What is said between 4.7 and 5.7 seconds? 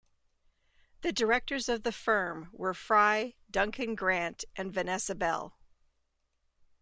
Vanessa Bell.